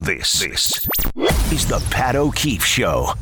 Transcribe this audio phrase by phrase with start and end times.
[0.00, 0.78] This, this
[1.50, 3.14] is the Pat O'Keefe Show.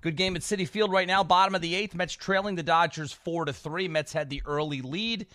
[0.00, 1.22] Good game at Citi Field right now.
[1.22, 1.94] Bottom of the eighth.
[1.94, 3.86] Mets trailing the Dodgers four to three.
[3.86, 5.26] Mets had the early lead,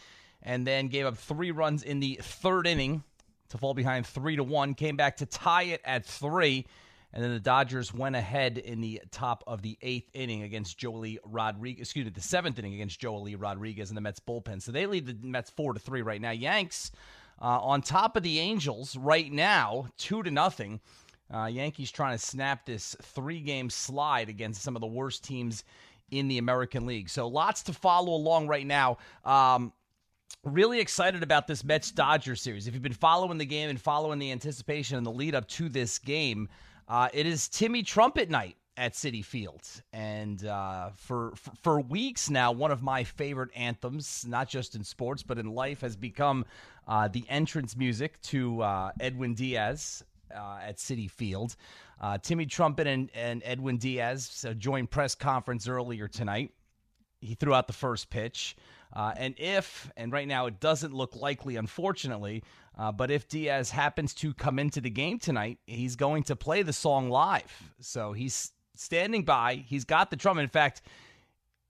[0.43, 3.03] and then gave up three runs in the third inning
[3.49, 4.73] to fall behind three to one.
[4.73, 6.67] Came back to tie it at three,
[7.13, 11.17] and then the Dodgers went ahead in the top of the eighth inning against Joely
[11.23, 11.83] Rodriguez.
[11.83, 14.61] Excuse me, the seventh inning against Joely Rodriguez in the Mets bullpen.
[14.61, 16.31] So they lead the Mets four to three right now.
[16.31, 16.91] Yanks
[17.41, 20.79] uh, on top of the Angels right now, two to nothing.
[21.33, 25.63] Uh, Yankees trying to snap this three game slide against some of the worst teams
[26.11, 27.09] in the American League.
[27.09, 28.97] So lots to follow along right now.
[29.23, 29.73] Um,
[30.43, 32.67] really excited about this Mets Dodgers series.
[32.67, 35.67] If you've been following the game and following the anticipation and the lead up to
[35.67, 36.47] this game,
[36.87, 39.61] uh, it is Timmy Trumpet night at Citi Field,
[39.93, 44.83] and uh, for, for, for weeks now, one of my favorite anthems, not just in
[44.83, 46.45] sports but in life, has become
[46.87, 50.03] uh, the entrance music to uh, Edwin Diaz
[50.35, 51.55] uh, at Citi Field.
[51.99, 56.51] Uh, Timmy Trumpet and, and Edwin Diaz joined press conference earlier tonight.
[57.21, 58.55] He threw out the first pitch.
[58.93, 62.43] Uh, and if, and right now it doesn't look likely, unfortunately,
[62.77, 66.61] uh, but if Diaz happens to come into the game tonight, he's going to play
[66.61, 67.71] the song live.
[67.79, 69.63] So he's standing by.
[69.67, 70.39] He's got the drum.
[70.39, 70.81] In fact,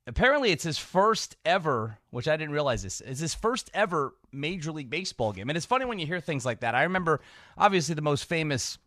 [0.06, 4.72] apparently it's his first ever, which I didn't realize this, is his first ever Major
[4.72, 5.48] League Baseball game.
[5.48, 6.74] And it's funny when you hear things like that.
[6.74, 7.20] I remember,
[7.56, 8.78] obviously, the most famous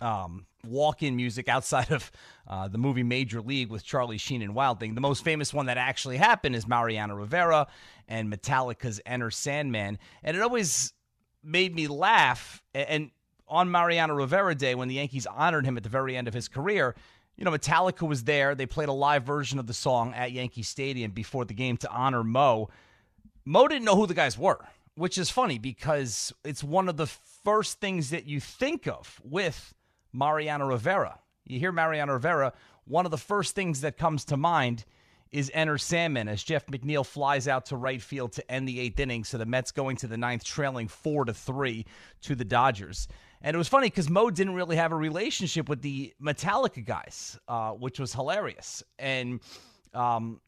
[0.00, 2.10] um, walk-in music outside of
[2.46, 4.94] uh, the movie Major League with Charlie Sheen and Wild Thing.
[4.94, 7.66] The most famous one that actually happened is Mariano Rivera
[8.08, 10.92] and Metallica's Enter Sandman, and it always
[11.42, 12.62] made me laugh.
[12.74, 13.10] And
[13.48, 16.48] on Mariano Rivera Day, when the Yankees honored him at the very end of his
[16.48, 16.94] career,
[17.36, 18.54] you know, Metallica was there.
[18.54, 21.90] They played a live version of the song at Yankee Stadium before the game to
[21.90, 22.68] honor Mo.
[23.44, 27.06] Mo didn't know who the guys were, which is funny because it's one of the
[27.06, 29.74] first things that you think of with
[30.12, 31.18] Mariano Rivera.
[31.44, 32.52] You hear Mariano Rivera,
[32.84, 34.84] one of the first things that comes to mind
[35.30, 38.98] is Enter Sandman as Jeff McNeil flies out to right field to end the eighth
[38.98, 39.22] inning.
[39.22, 41.86] So the Mets going to the ninth, trailing four to three
[42.22, 43.06] to the Dodgers.
[43.40, 47.38] And it was funny because Mo didn't really have a relationship with the Metallica guys,
[47.48, 48.82] uh, which was hilarious.
[48.98, 49.40] And
[49.94, 50.40] um,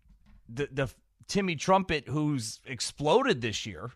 [0.49, 0.89] the the
[1.29, 3.91] Timmy Trumpet, who's exploded this year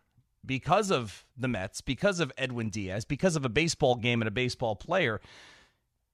[0.45, 4.33] because of the Mets, because of Edwin Diaz, because of a baseball game and a
[4.33, 5.21] baseball player.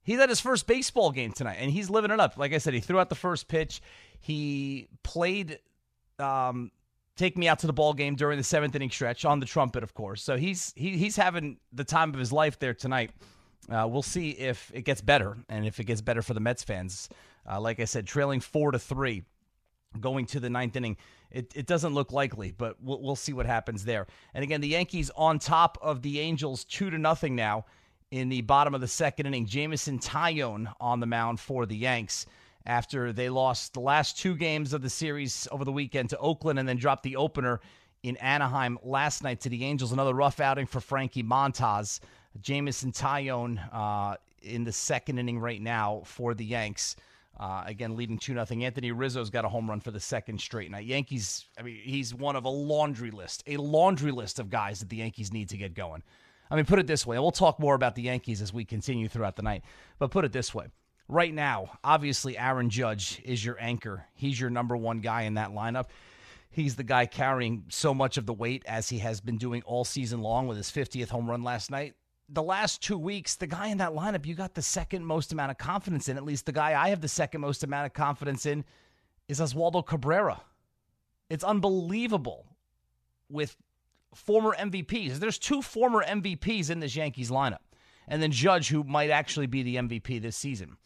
[0.04, 2.36] He's at his first baseball game tonight, and he's living it up.
[2.36, 3.80] Like I said, he threw out the first pitch.
[4.18, 5.60] He played
[6.18, 6.70] um,
[7.16, 9.82] take me out to the ball game during the seventh inning stretch on the trumpet,
[9.82, 10.22] of course.
[10.22, 13.10] So he's he, he's having the time of his life there tonight.
[13.70, 16.64] Uh, we'll see if it gets better and if it gets better for the Mets
[16.64, 17.08] fans.
[17.48, 19.22] Uh, like I said, trailing four to three,
[20.00, 20.96] going to the ninth inning.
[21.30, 24.06] It, it doesn't look likely, but we'll, we'll see what happens there.
[24.34, 27.64] And again, the Yankees on top of the Angels, two to nothing now
[28.10, 29.46] in the bottom of the second inning.
[29.46, 32.26] Jameson Taillon on the mound for the Yanks
[32.66, 36.58] after they lost the last two games of the series over the weekend to Oakland
[36.58, 37.60] and then dropped the opener
[38.02, 39.92] in Anaheim last night to the Angels.
[39.92, 42.00] Another rough outing for Frankie Montas.
[42.40, 46.96] Jameson Taillon uh, in the second inning right now for the Yanks.
[47.38, 48.46] Uh, again, leading 2 0.
[48.62, 50.84] Anthony Rizzo's got a home run for the second straight night.
[50.84, 54.90] Yankees, I mean, he's one of a laundry list, a laundry list of guys that
[54.90, 56.02] the Yankees need to get going.
[56.50, 57.18] I mean, put it this way.
[57.18, 59.62] We'll talk more about the Yankees as we continue throughout the night.
[59.98, 60.66] But put it this way
[61.12, 64.06] right now, obviously, Aaron Judge is your anchor.
[64.14, 65.86] He's your number one guy in that lineup.
[66.50, 69.84] He's the guy carrying so much of the weight as he has been doing all
[69.84, 71.94] season long with his 50th home run last night.
[72.32, 75.50] The last two weeks, the guy in that lineup you got the second most amount
[75.50, 78.46] of confidence in, at least the guy I have the second most amount of confidence
[78.46, 78.64] in,
[79.28, 80.40] is Oswaldo Cabrera.
[81.28, 82.46] It's unbelievable
[83.28, 83.54] with
[84.14, 85.16] former MVPs.
[85.16, 87.58] There's two former MVPs in this Yankees lineup,
[88.08, 90.78] and then Judge, who might actually be the MVP this season.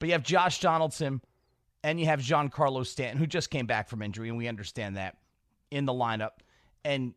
[0.00, 1.20] But you have Josh Donaldson
[1.84, 5.16] and you have Giancarlo Stanton, who just came back from injury, and we understand that
[5.70, 6.32] in the lineup,
[6.84, 7.14] and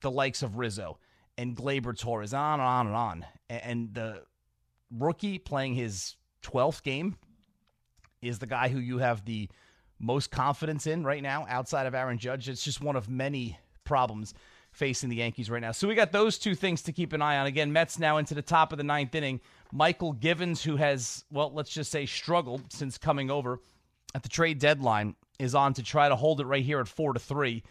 [0.00, 0.98] the likes of Rizzo
[1.38, 3.26] and Gleyber Torres, on and on and on.
[3.48, 4.22] And the
[4.90, 7.16] rookie playing his 12th game
[8.22, 9.48] is the guy who you have the
[9.98, 12.48] most confidence in right now outside of Aaron Judge.
[12.48, 14.34] It's just one of many problems
[14.72, 15.72] facing the Yankees right now.
[15.72, 17.46] So we got those two things to keep an eye on.
[17.46, 19.40] Again, Mets now into the top of the ninth inning.
[19.74, 23.60] Mychal Givens, who has, well, let's just say struggled since coming over
[24.14, 27.14] at the trade deadline, is on to try to hold it right here at four
[27.14, 27.62] to three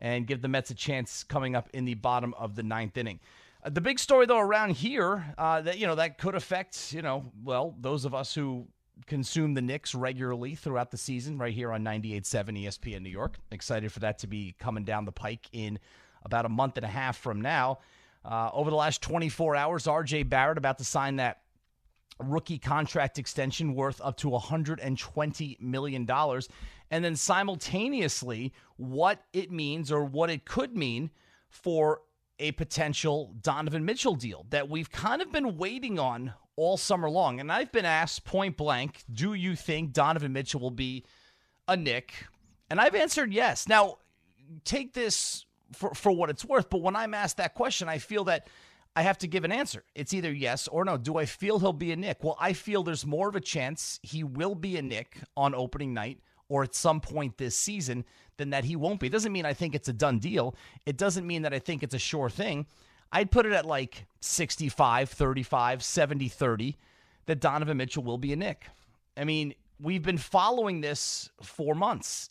[0.00, 3.20] and give the Mets a chance coming up in the bottom of the ninth inning.
[3.62, 7.02] Uh, the big story, though, around here uh, that you know that could affect you
[7.02, 8.66] know well those of us who
[9.06, 13.38] consume the Knicks regularly throughout the season, right here on 98.7 ESPN New York.
[13.50, 15.78] Excited for that to be coming down the pike in
[16.24, 17.78] about a month and a half from now.
[18.24, 21.40] Uh, over the last 24 hours, RJ Barrett about to sign that
[22.20, 26.08] rookie contract extension worth up to $120 million.
[26.90, 31.10] And then simultaneously, what it means or what it could mean
[31.48, 32.02] for
[32.38, 37.40] a potential Donovan Mitchell deal that we've kind of been waiting on all summer long.
[37.40, 41.04] And I've been asked point blank, do you think Donovan Mitchell will be
[41.66, 42.26] a Knick?
[42.70, 43.68] And I've answered yes.
[43.68, 43.98] Now,
[44.64, 48.24] take this for, for what it's worth, but when I'm asked that question, I feel
[48.24, 48.48] that
[48.98, 49.84] I have to give an answer.
[49.94, 50.96] It's either yes or no.
[50.96, 52.24] Do I feel he'll be a Knick?
[52.24, 55.94] Well, I feel there's more of a chance he will be a Knick on opening
[55.94, 56.18] night
[56.48, 58.04] or at some point this season
[58.38, 59.06] than that he won't be.
[59.06, 60.56] It doesn't mean I think it's a done deal.
[60.84, 62.66] It doesn't mean that I think it's a sure thing.
[63.12, 66.76] I'd put it at like 65 35, 70 30
[67.26, 68.64] that Donovan Mitchell will be a Knick.
[69.16, 72.30] I mean, we've been following this for months.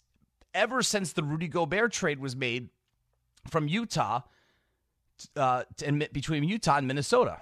[0.53, 2.67] Ever since the Rudy Gobert trade was made
[3.49, 4.23] from Utah
[5.35, 7.41] uh, and between Utah and Minnesota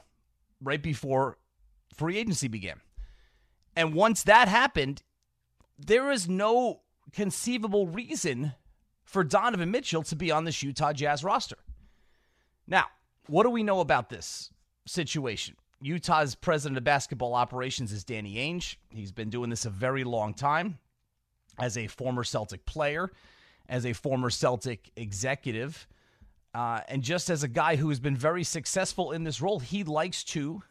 [0.62, 1.38] right before
[1.94, 2.82] free agency began.
[3.76, 5.04] And once that happened,
[5.78, 6.82] there is no
[7.12, 8.54] conceivable reason
[9.04, 11.58] for Donovan Mitchell to be on this Utah Jazz roster.
[12.68, 12.86] Now,
[13.28, 14.52] what do we know about this
[14.86, 15.56] situation?
[15.82, 18.78] Utah's president of basketball operations is Danny Ainge.
[18.90, 20.80] He's been doing this a very long time
[21.60, 23.12] as a former Celtic player,
[23.70, 25.88] as a former Celtic executive.
[26.56, 29.84] Uh, and just as a guy who has been very successful in this role, he
[29.84, 30.64] likes to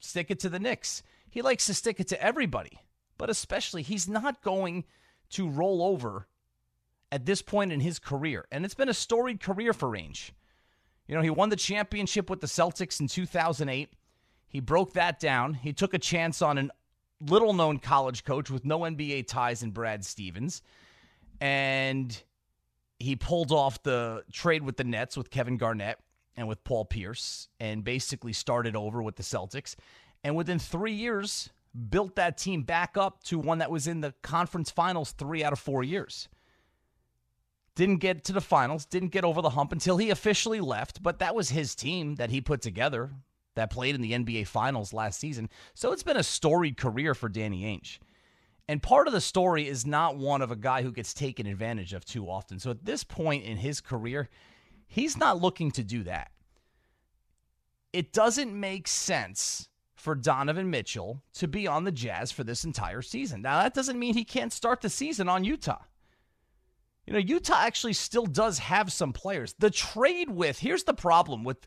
[0.00, 1.02] stick it to the Knicks.
[1.28, 2.80] He likes to stick it to everybody,
[3.18, 4.84] but especially he's not going
[5.30, 6.26] to roll over
[7.12, 8.46] at this point in his career.
[8.50, 10.30] And it's been a storied career for Ainge.
[11.06, 13.90] You know, he won the championship with the Celtics in 2008.
[14.48, 15.52] He broke that down.
[15.52, 16.70] He took a chance on a
[17.20, 20.62] little known college coach with no NBA ties in Brad Stevens.
[21.42, 22.18] And
[22.98, 25.98] he pulled off the trade with the Nets with Kevin Garnett
[26.36, 29.74] and with Paul Pierce and basically started over with the Celtics.
[30.24, 31.50] And within three years,
[31.90, 35.52] built that team back up to one that was in the conference finals three out
[35.52, 36.28] of four years.
[37.74, 41.18] Didn't get to the finals, didn't get over the hump until he officially left, but
[41.18, 43.10] that was his team that he put together
[43.54, 45.50] that played in the NBA finals last season.
[45.74, 47.98] So it's been a storied career for Danny Ainge.
[48.68, 51.92] And part of the story is not one of a guy who gets taken advantage
[51.92, 52.58] of too often.
[52.58, 54.28] So at this point in his career,
[54.86, 56.32] he's not looking to do that.
[57.92, 63.02] It doesn't make sense for Donovan Mitchell to be on the Jazz for this entire
[63.02, 63.42] season.
[63.42, 65.82] Now, that doesn't mean he can't start the season on Utah.
[67.06, 69.54] You know, Utah actually still does have some players.
[69.58, 71.66] The trade with, here's the problem with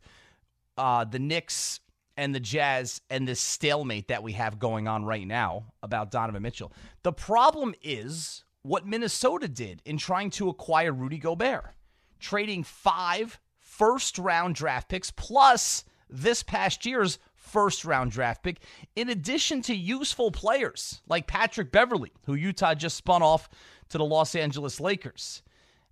[0.78, 1.80] uh, the Knicks
[2.18, 6.42] and the Jazz and this stalemate that we have going on right now about Donovan
[6.44, 6.74] Mitchell.
[7.04, 11.74] The problem is what Minnesota did in trying to acquire Rudy Gobert,
[12.20, 18.62] trading five first round draft picks plus this past year's first round draft pick,
[18.96, 23.50] in addition to useful players like Patrick Beverley, who Utah just spun off
[23.90, 25.42] to the Los Angeles Lakers.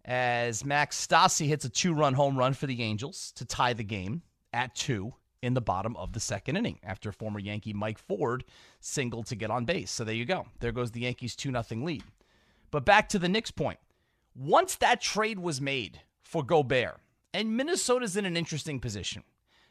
[0.05, 3.83] As Max Stassi hits a two run home run for the Angels to tie the
[3.83, 4.21] game
[4.53, 8.43] at two in the bottom of the second inning after former Yankee Mike Ford
[8.79, 9.91] singled to get on base.
[9.91, 10.47] So there you go.
[10.59, 12.03] There goes the Yankees 2 0 lead.
[12.71, 13.79] But back to the Knicks point.
[14.35, 16.99] Once that trade was made for Gobert,
[17.33, 19.23] and Minnesota's in an interesting position.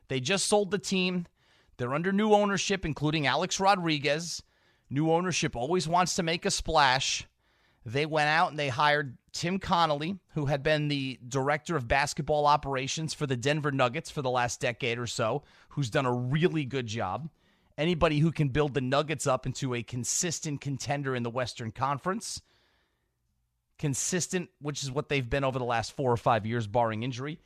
[0.09, 1.27] They just sold the team.
[1.77, 4.43] They're under new ownership, including Alex Rodriguez.
[4.89, 7.27] New ownership always wants to make a splash.
[7.87, 12.45] They went out and they hired Tim Connelly, who had been the director of basketball
[12.45, 16.65] operations for the Denver Nuggets for the last decade or so, who's done a really
[16.65, 17.31] good job.
[17.79, 22.43] Anybody who can build the Nuggets up into a consistent contender in the Western Conference,
[23.79, 27.39] consistent, which is what they've been over the last four or five years, barring injury,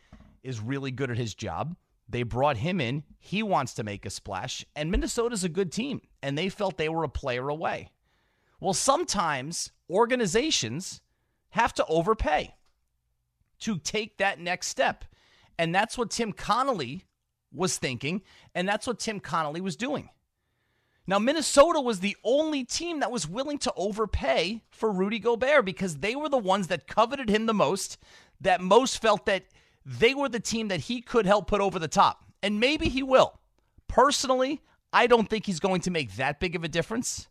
[0.43, 1.77] is really good at his job.
[2.09, 3.03] They brought him in.
[3.19, 4.65] He wants to make a splash.
[4.75, 7.91] And Minnesota's a good team, and they felt they were a player away.
[8.59, 11.01] Well, sometimes organizations
[11.51, 12.55] have to overpay
[13.61, 15.05] to take that next step.
[15.59, 17.05] And that's what Tim Connelly
[17.53, 18.23] was thinking,
[18.55, 20.09] and that's what Tim Connelly was doing.
[21.07, 25.97] Now, Minnesota was the only team that was willing to overpay for Rudy Gobert because
[25.97, 27.99] they were the ones that coveted him the most,
[28.41, 29.47] that most felt that
[29.85, 32.25] they were the team that he could help put over the top.
[32.43, 33.41] And maybe he will.
[33.89, 37.29] Personally, I don't think he's going to make that big of a difference.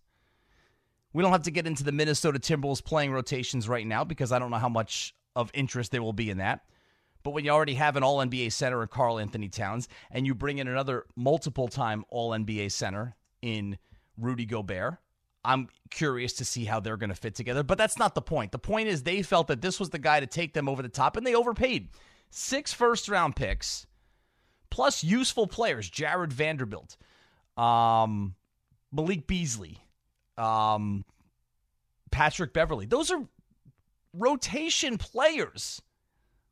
[1.13, 4.39] We don't have to get into the Minnesota Timberwolves playing rotations right now because I
[4.39, 6.65] don't know how much of interest there will be in that.
[7.23, 10.59] But when you already have an All NBA center in Karl-Anthony Towns and you bring
[10.59, 13.77] in another multiple time All NBA center in
[14.17, 14.97] Rudy Gobert,
[15.43, 17.63] I'm curious to see how they're going to fit together.
[17.63, 18.51] But that's not the point.
[18.51, 20.89] The point is they felt that this was the guy to take them over the
[20.89, 21.89] top and they overpaid.
[22.29, 23.87] Six first round picks
[24.69, 26.95] plus useful players, Jarred Vanderbilt,
[27.57, 28.35] um,
[28.91, 29.83] Malik Beasley,
[30.39, 31.05] um,
[32.11, 32.85] Patrick Beverley.
[32.85, 33.27] Those are
[34.13, 35.81] rotation players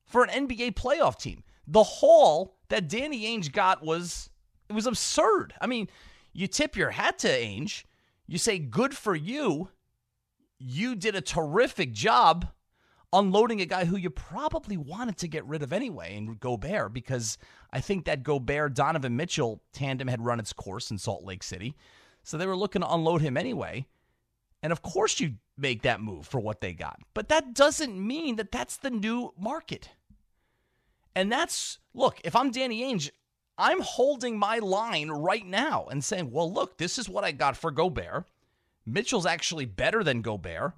[0.06, 1.44] for an NBA playoff team.
[1.68, 4.30] The haul that Danny Ainge got was
[4.70, 5.54] it was absurd.
[5.62, 5.88] I mean,
[6.34, 7.84] you tip your hat to Ainge.
[8.28, 9.70] You say good for you.
[10.60, 12.48] You did a terrific job
[13.14, 17.38] unloading a guy who you probably wanted to get rid of anyway in Gobert because
[17.72, 21.76] I think that Gobert Donovan Mitchell tandem had run its course in Salt Lake City.
[22.28, 23.88] So they were looking to unload him anyway.
[24.62, 27.00] And of course you make that move for what they got.
[27.14, 29.92] But that doesn't mean that that's the new market.
[31.16, 33.12] And that's, look, if I'm Danny Ainge,
[33.58, 37.56] I'm holding my line right now and saying, well, look, this is what I got
[37.56, 38.26] for Gobert.
[38.86, 40.74] Mitchell's actually better than Gobert.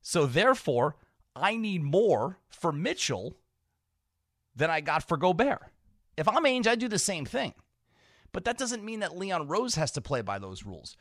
[0.00, 0.96] So therefore,
[1.36, 3.36] I need more for Mitchell
[4.54, 5.60] than I got for Gobert.
[6.16, 7.52] If I'm Ainge, I do the same thing.
[8.32, 10.96] But that doesn't mean that Leon Rose has to play by those rules,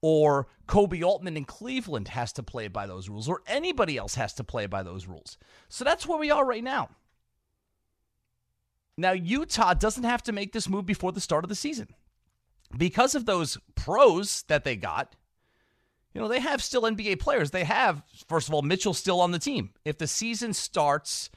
[0.00, 4.32] or Koby Altman in Cleveland has to play by those rules, or anybody else has
[4.34, 5.38] to play by those rules.
[5.68, 6.90] So that's where we are right now.
[8.96, 11.88] Now, Utah doesn't have to make this move before the start of the season.
[12.76, 15.14] Because of those pros that they got,
[16.12, 17.52] you know, they have still NBA players.
[17.52, 19.70] They have, first of all, Mitchell still on the team.
[19.84, 21.30] If the season starts,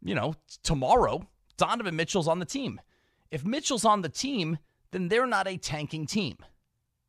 [0.00, 2.80] you know, tomorrow, Donovan Mitchell's on the team.
[3.30, 4.58] If Mitchell's on the team,
[4.92, 6.36] then they're not a tanking team.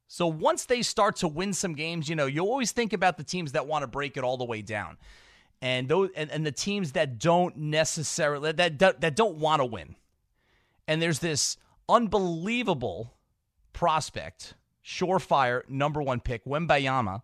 [0.07, 3.23] So once they start to win some games, you know, you always think about the
[3.23, 4.97] teams that want to break it all the way down
[5.61, 9.65] and those and, and the teams that don't necessarily that that, that don't want to
[9.65, 9.95] win.
[10.87, 11.57] And there's this
[11.89, 13.13] unbelievable
[13.73, 14.53] prospect,
[14.85, 17.21] surefire number one pick, Wembanyama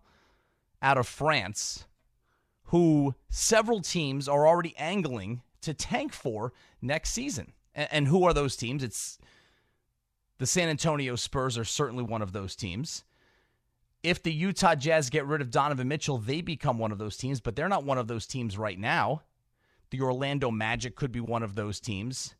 [0.82, 1.86] out of France,
[2.64, 7.52] who several teams are already angling to tank for next season.
[7.74, 8.82] And, and who are those teams?
[8.82, 9.18] It's
[10.38, 13.04] the San Antonio Spurs are certainly one of those teams
[14.04, 17.40] if the Utah Jazz get rid of Donovan Mitchell, they become one of those teams,
[17.40, 19.22] but they're not one of those teams right now.
[19.90, 22.34] The Orlando Magic could be one of those teams.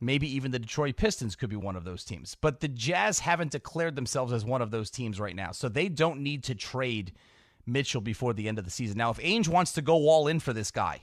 [0.00, 2.36] Maybe even the Detroit Pistons could be one of those teams.
[2.40, 5.50] But the Jazz haven't declared themselves as one of those teams right now.
[5.50, 7.12] So they don't need to trade
[7.66, 8.98] Mitchell before the end of the season.
[8.98, 11.00] Now, if Ainge wants to go all in for this guy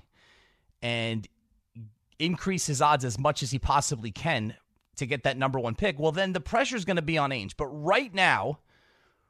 [0.82, 1.27] and
[2.20, 4.56] increase his odds as much as he possibly can
[4.96, 7.30] to get that number one pick, well, then the pressure is going to be on
[7.30, 7.54] Ainge.
[7.56, 8.60] But right now,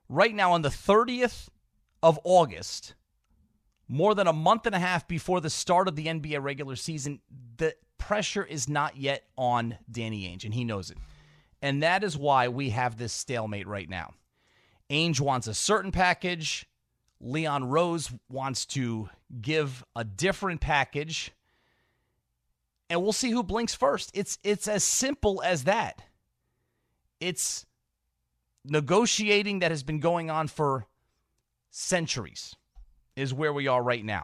[0.09, 1.49] right now on the 30th
[2.01, 2.93] of August,
[3.87, 7.19] more than a month and a half before the start of the NBA regular season,
[7.57, 10.97] the pressure is not yet on Danny Ainge, and he knows it.
[11.61, 14.13] And that is why we have this stalemate right now.
[14.89, 16.65] Ainge wants a certain package.
[17.19, 19.09] Leon Rose wants to
[19.41, 21.31] give a different package.
[22.89, 24.11] And we'll see who blinks first.
[24.13, 26.01] It's it's as simple as that.
[27.19, 27.65] It's
[28.63, 30.85] negotiating that has been going on for
[31.69, 32.55] centuries
[33.15, 34.23] is where we are right now.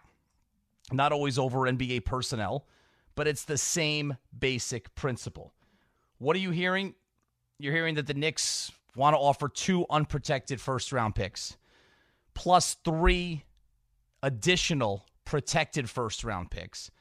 [0.91, 2.67] Not always over NBA personnel,
[3.15, 5.53] but it's the same basic principle.
[6.17, 6.95] What are you hearing?
[7.57, 11.57] You're hearing that the Knicks want to offer two unprotected first round picks
[12.33, 13.43] plus three
[14.21, 16.91] additional protected first round picks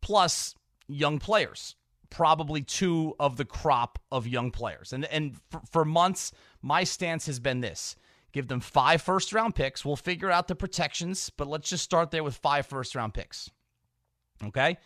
[0.00, 0.54] plus
[0.88, 1.76] young players
[2.10, 4.92] probably two of the crop of young players.
[4.92, 7.96] And and for, for, months, my stance has been this:
[8.32, 9.84] give them five first round picks.
[9.84, 13.50] We'll figure out the protections, but let's just start there with five first round picks.
[14.44, 14.78] Okay.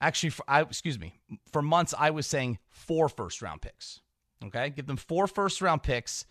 [0.00, 1.20] Actually, for, I excuse me.
[1.50, 4.00] For months, I was saying four first round picks.
[4.44, 6.26] Okay, give them four first round picks.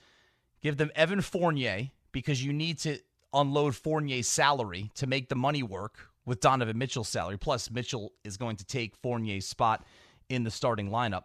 [0.62, 3.00] Give them Evan Fournier because you need to
[3.34, 7.38] unload Fournier's salary to make the money work with Donovan Mitchell's salary.
[7.38, 9.86] Plus, Mitchell is going to take Fournier's spot
[10.30, 11.24] in the starting lineup.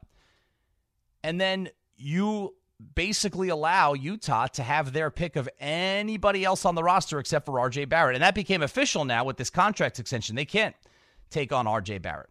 [1.22, 2.54] And then you
[2.94, 7.54] basically allow Utah to have their pick of anybody else on the roster except for
[7.54, 8.14] RJ Barrett.
[8.14, 10.36] And that became official now with this contract extension.
[10.36, 10.76] They can't
[11.30, 12.30] take on RJ Barrett.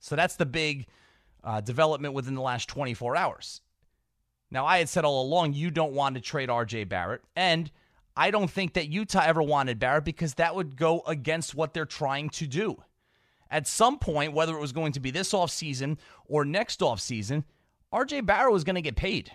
[0.00, 0.86] So that's the big
[1.42, 3.62] uh, development within the last 24 hours.
[4.50, 7.22] Now, I had said all along you don't want to trade RJ Barrett.
[7.34, 7.70] And
[8.16, 11.84] I don't think that Utah ever wanted Barrett because that would go against what they're
[11.84, 12.82] trying to do
[13.50, 17.44] at some point, whether it was going to be this offseason or next offseason,
[17.92, 19.32] RJ Barrett was going to get paid.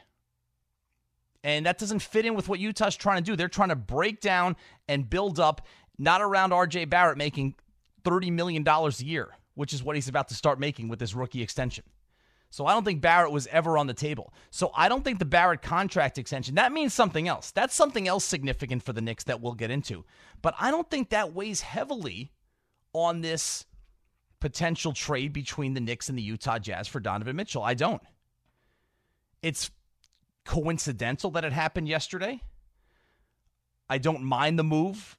[1.43, 3.35] And that doesn't fit in with what Utah's trying to do.
[3.35, 4.55] They're trying to break down
[4.87, 5.65] and build up,
[5.97, 7.55] not around RJ Barrett making
[8.03, 11.41] $30 million a year, which is what he's about to start making with this rookie
[11.41, 11.83] extension.
[12.51, 14.33] So I don't think Barrett was ever on the table.
[14.51, 17.51] So I don't think the Barrett contract extension, that means something else.
[17.51, 20.03] That's something else significant for the Knicks that we'll get into.
[20.41, 22.33] But I don't think that weighs heavily
[22.93, 23.65] on this
[24.41, 27.63] potential trade between the Knicks and the Utah Jazz for Donovan Mitchell.
[27.63, 28.01] I don't.
[29.41, 29.71] It's
[30.43, 32.41] coincidental that it happened yesterday.
[33.89, 35.17] I don't mind the move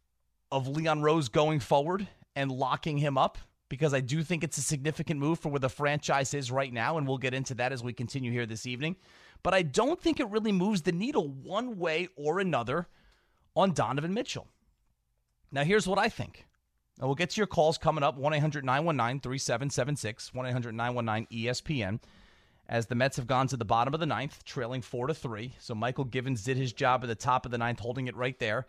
[0.51, 3.39] of Leon Rose going forward and locking him up
[3.73, 6.99] because I do think it's a significant move for where the franchise is right now,
[6.99, 8.97] and we'll get into that as we continue here this evening.
[9.43, 12.87] But I don't think it really moves the needle one way or another
[13.57, 14.47] on Donovan Mitchell.
[15.51, 16.45] Now, here's what I think.
[17.01, 21.47] Now, we'll get to your calls coming up 1 800 919 3776, 1 800 919
[21.47, 21.99] ESPN
[22.69, 25.55] as the Mets have gone to the bottom of the ninth, trailing four to three.
[25.59, 28.39] So Mychal Givens did his job at the top of the ninth, holding it right
[28.39, 28.67] there.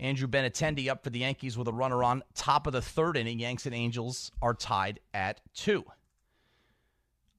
[0.00, 3.38] Andrew Benintendi up for the Yankees with a runner on top of the third inning.
[3.38, 5.84] Yanks and Angels are tied at two.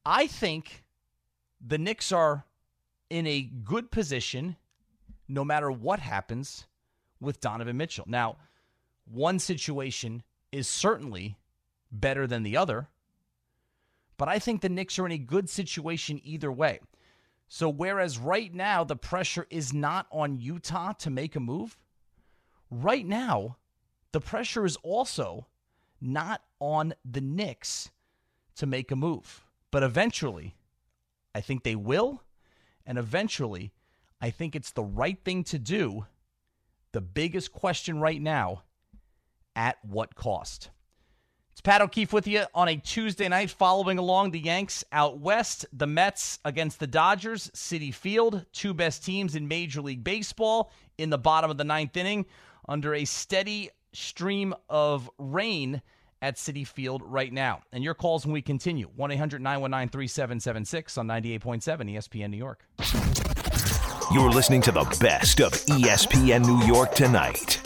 [0.05, 0.83] I think
[1.59, 2.45] the Knicks are
[3.09, 4.55] in a good position
[5.27, 6.67] no matter what happens
[7.19, 8.05] with Donovan Mitchell.
[8.07, 8.37] Now,
[9.05, 11.37] one situation is certainly
[11.91, 12.87] better than the other
[14.21, 16.79] but I think the Knicks are in a good situation either way.
[17.47, 21.75] So, whereas right now the pressure is not on Utah to make a move,
[22.71, 23.57] right now
[24.11, 25.47] the pressure is also
[26.01, 27.91] not on the Knicks
[28.55, 29.45] to make a move.
[29.69, 30.55] But eventually,
[31.33, 32.23] I think they will.
[32.85, 33.71] And eventually,
[34.19, 36.05] I think it's the right thing to do.
[36.91, 38.63] The biggest question right now
[39.55, 40.69] at what cost?
[41.51, 45.65] It's Pat O'Keefe with you on a Tuesday night following along the Yanks out west,
[45.71, 51.09] the Mets against the Dodgers, Citi Field, two best teams in Major League Baseball in
[51.09, 52.25] the bottom of the ninth inning
[52.67, 55.81] under a steady stream of rain
[56.21, 57.61] at Citi Field right now.
[57.71, 62.65] And your calls when we continue 1 800 919 3776 on 98.7 ESPN New York.
[64.13, 67.61] You're listening to the best of ESPN New York tonight.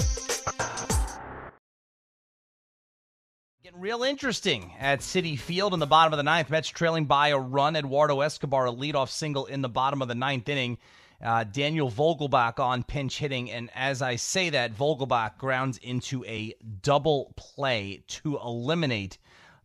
[3.64, 6.50] Getting real interesting at Citi Field in the bottom of the ninth.
[6.50, 7.75] Mets trailing by a run.
[7.75, 10.78] Eduardo Escobar, a leadoff single in the bottom of the ninth inning.
[11.24, 13.51] Uh, Daniel Vogelbach on pinch hitting.
[13.51, 19.18] And as I say that, Vogelbach grounds into a double play to eliminate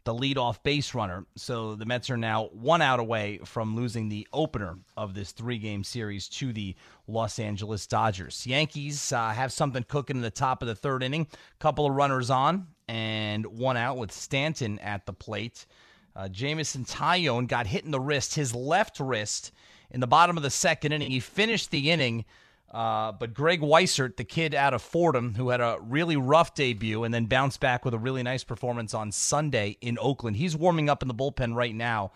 [0.05, 1.27] the leadoff base runner.
[1.37, 5.59] So the Mets are now one out away from losing the opener of this three
[5.59, 6.75] game series to the
[7.07, 8.46] Los Angeles Dodgers.
[8.46, 11.27] Yankees uh, have something cooking in the top of the third inning.
[11.59, 15.66] Couple of runners on and one out with Stanton at the plate.
[16.16, 19.53] Uh, Jameson Taillon got hit in the wrist, his left wrist,
[19.90, 21.11] in the bottom of the second inning.
[21.11, 22.24] He finished the inning,
[22.70, 27.05] uh, but Greg Weissert, the kid out of Fordham, who had a really rough debut
[27.05, 30.88] and then bounced back with a really nice performance on Sunday in Oakland, he's warming
[30.88, 32.12] up in the bullpen right now.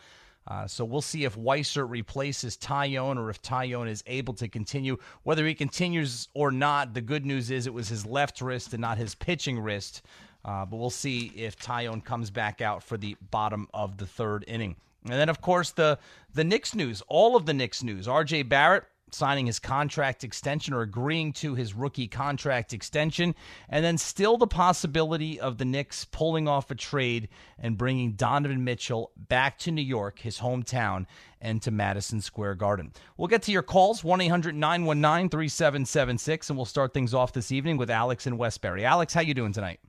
[0.47, 4.99] Uh, so we'll see if Weissert replaces Taillon or if Taillon is able to continue.
[5.23, 8.81] Whether he continues or not, the good news is it was his left wrist and
[8.83, 10.03] not his pitching wrist.
[10.45, 14.45] Uh, but we'll see if Taillon comes back out for the bottom of the third
[14.47, 14.77] inning.
[15.05, 15.99] And then, of course, the
[16.33, 18.09] the Knicks news, all of the Knicks news.
[18.09, 18.45] R.J.
[18.45, 23.35] Barrett signing his contract extension or agreeing to his rookie contract extension,
[23.69, 28.65] and then still the possibility of the Knicks pulling off a trade and bringing Donovan
[28.65, 31.07] Mitchell back to New York, his hometown,
[31.41, 32.93] and to Madison Square Garden.
[33.17, 37.53] We'll get to your calls, 1 800 919 3776, and we'll start things off this
[37.53, 38.85] evening with Alex in Westbury.
[38.85, 39.81] Alex, how you doing tonight?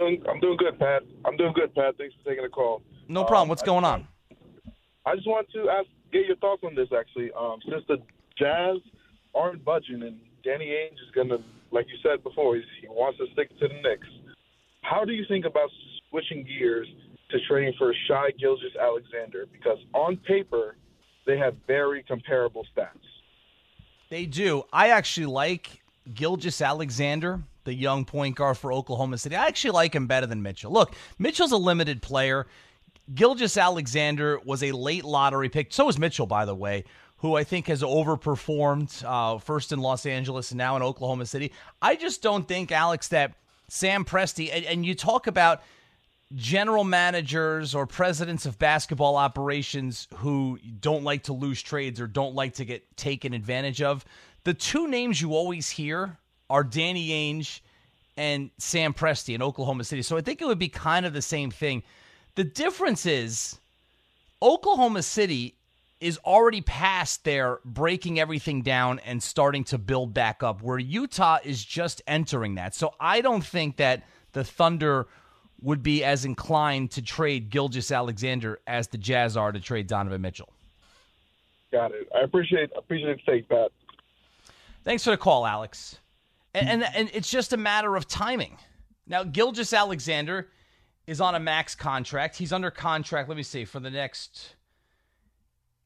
[0.00, 1.02] I'm doing good, Pat.
[1.24, 1.96] I'm doing good, Pat.
[1.96, 2.82] Thanks for taking the call.
[3.08, 3.48] No problem.
[3.48, 4.08] What's um, going on?
[5.06, 6.88] I just want to ask, get your thoughts on this.
[6.96, 7.98] Actually, um, since the
[8.38, 8.76] Jazz
[9.34, 11.38] aren't budging and Danny Ainge is gonna,
[11.70, 14.08] like you said before, he wants to stick to the Knicks.
[14.82, 15.70] How do you think about
[16.10, 16.88] switching gears
[17.30, 19.46] to trading for Shai Gilgeous-Alexander?
[19.52, 20.76] Because on paper,
[21.26, 22.90] they have very comparable stats.
[24.10, 24.62] They do.
[24.72, 25.82] I actually like
[26.14, 29.36] Gilgeous-Alexander the young point guard for Oklahoma City.
[29.36, 30.72] I actually like him better than Mitchell.
[30.72, 32.46] Look, Mitchell's a limited player.
[33.14, 35.72] Gilgeous-Alexander was a late lottery pick.
[35.74, 36.84] So was Mitchell, by the way,
[37.18, 41.52] who I think has overperformed uh, first in Los Angeles and now in Oklahoma City.
[41.82, 43.34] I just don't think, Alex, that
[43.68, 45.62] Sam Presti, and, and you talk about
[46.34, 52.34] general managers or presidents of basketball operations who don't like to lose trades or don't
[52.34, 54.04] like to get taken advantage of.
[54.42, 57.60] The two names you always hear are Danny Ainge
[58.16, 60.02] and Sam Presti in Oklahoma City.
[60.02, 61.82] So I think it would be kind of the same thing.
[62.34, 63.58] The difference is
[64.42, 65.54] Oklahoma City
[66.00, 71.38] is already past their breaking everything down and starting to build back up, where Utah
[71.42, 72.74] is just entering that.
[72.74, 75.06] So I don't think that the Thunder
[75.62, 80.50] would be as inclined to trade Gilgeous-Alexander as the Jazz are to trade Donovan Mitchell.
[81.72, 82.08] Got it.
[82.14, 83.72] I appreciate appreciate the take, Pat.
[84.84, 85.98] Thanks for the call, Alex
[86.56, 88.58] and, and, and it's just a matter of timing.
[89.06, 90.48] Now, Gilgeous-Alexander
[91.06, 92.36] is on a max contract.
[92.36, 94.56] He's under contract, let me see, for the next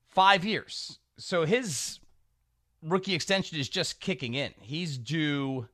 [0.08, 0.98] five years.
[1.18, 2.00] So his
[2.82, 4.52] rookie extension is just kicking in.
[4.60, 5.68] He's due.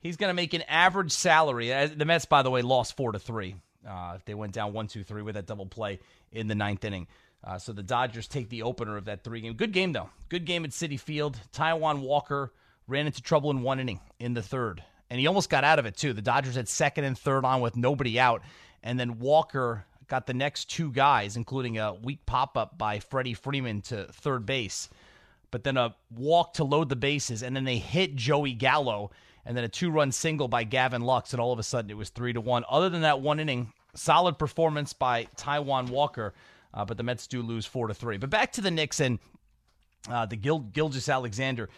[0.00, 1.68] He's going to make an average salary.
[1.86, 3.56] The Mets, by the way, lost four to three.
[3.88, 5.98] Uh, they went down one, two, three with that double play
[6.30, 7.06] in the ninth inning.
[7.42, 9.54] Uh, so the Dodgers take the opener of that three game.
[9.54, 10.08] Good game though.
[10.28, 11.38] Good game at Citi Field.
[11.52, 12.52] Taijuan Walker
[12.86, 15.86] ran into trouble in one inning in the third, and he almost got out of
[15.86, 16.12] it too.
[16.12, 18.42] The Dodgers had second and third on with nobody out,
[18.82, 23.34] and then Walker got the next two guys, including a weak pop up by Freddie
[23.34, 24.88] Freeman to third base,
[25.50, 29.10] but then a walk to load the bases, and then they hit Joey Gallo,
[29.46, 31.96] and then a two run single by Gavin Lux, and all of a sudden it
[31.96, 32.64] was three to one.
[32.68, 36.34] Other than that one inning, solid performance by Taijuan Walker,
[36.74, 38.18] uh, but the Mets do lose four to three.
[38.18, 39.18] But back to the Knicks and
[40.10, 41.70] uh, the Gil- Gilgeous-Alexander.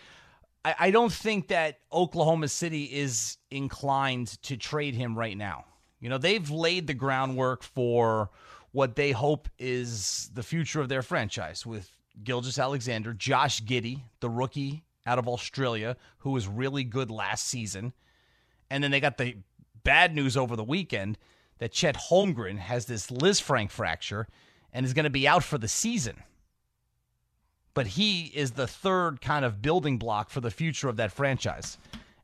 [0.66, 5.64] I, I don't think that Oklahoma City is inclined to trade him right now.
[6.00, 8.30] You know, they've laid the groundwork for
[8.72, 11.88] what they hope is the future of their franchise with
[12.22, 17.92] Gilgeous-Alexander, Josh Giddey, the rookie out of Australia, who was really good last season.
[18.68, 19.36] And then they got the
[19.84, 21.16] bad news over the weekend
[21.58, 24.26] that Chet Holmgren has this Liz Lisfranc fracture
[24.72, 26.24] and is going to be out for the season.
[27.76, 31.78] But he is the third kind of building block for the future of that franchise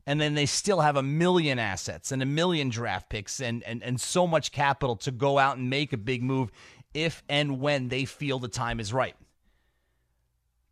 [0.05, 3.81] and then they still have a million assets and a million draft picks and, and,
[3.83, 6.51] and so much capital to go out and make a big move
[6.93, 9.15] if and when they feel the time is right.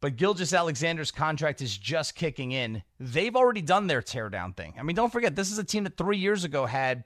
[0.01, 2.83] But Gilgeous-Alexander's contract is just kicking in.
[2.99, 4.73] They've already done their teardown thing.
[4.77, 7.05] I mean, don't forget, this is a team that three years ago had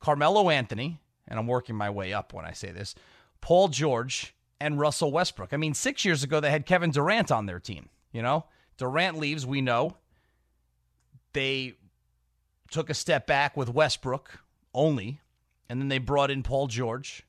[0.00, 2.94] Carmelo Anthony, and I'm working my way up when I say this,
[3.40, 5.52] Paul George, and Russell Westbrook.
[5.52, 7.90] I mean, six years ago, they had Kevin Durant on their team.
[8.12, 8.46] You know,
[8.78, 9.98] Durant leaves, we know.
[11.34, 11.74] They
[12.70, 14.40] took a step back with Westbrook
[14.72, 15.20] only,
[15.68, 17.24] and then they brought in Paul George,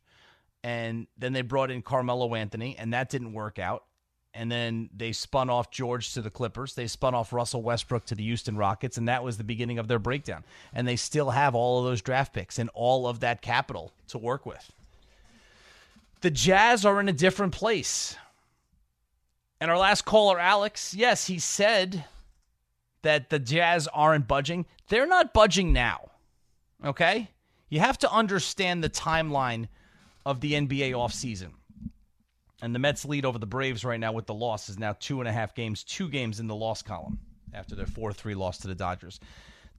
[0.64, 3.84] and then they brought in Carmelo Anthony, and that didn't work out.
[4.34, 6.74] And then they spun off George to the Clippers.
[6.74, 9.90] They spun off Russell Westbrook to the Houston Rockets, and that was the beginning of
[9.90, 10.46] their breakdown.
[10.74, 14.18] And they still have all of those draft picks and all of that capital to
[14.18, 14.72] work with.
[16.22, 18.16] The Jazz are in a different place.
[19.60, 22.06] And our last caller, Alex, yes, he said
[23.04, 24.66] that the Jazz aren't budging.
[24.90, 26.12] They're not budging now.
[26.84, 27.30] Okay?
[27.70, 29.68] You have to understand the timeline
[30.26, 31.52] of the NBA offseason.
[32.62, 35.20] And the Mets lead over the Braves right now with the loss is now two
[35.20, 37.20] and a half games, two games in the loss column
[37.54, 39.20] after their 4 3 loss to the Dodgers.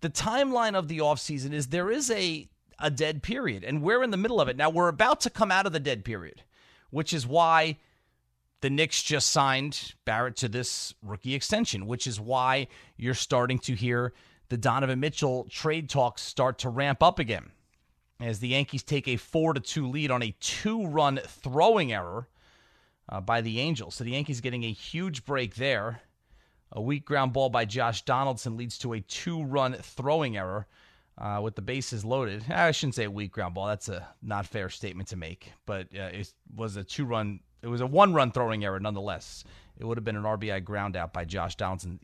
[0.01, 4.11] The timeline of the offseason is there is a, a dead period, and we're in
[4.11, 4.57] the middle of it.
[4.57, 6.43] Now, we're about to come out of the dead period,
[6.91, 7.79] which is why
[8.61, 13.75] the Knicks just signed Barrett to this rookie extension, which is why you're starting to
[13.75, 14.13] hear
[14.49, 17.51] the Donovan Mitchell trade talks start to ramp up again.
[18.19, 22.29] As the Yankees take a 4 to 2 lead on a two run throwing error
[23.09, 23.97] uh, by the Angels.
[23.97, 26.03] So the Yankees getting a huge break there.
[26.73, 30.67] A weak ground ball by Josh Donaldson leads to a two run throwing error
[31.19, 32.45] uh, with the bases loaded.
[32.51, 33.67] I shouldn't say a weak ground ball.
[33.67, 37.69] That's a not fair statement to make, but uh, it was a two run it
[37.69, 39.45] was a one run throwing error nonetheless.
[39.79, 42.01] It would have been an RBI ground out by Josh Donaldson.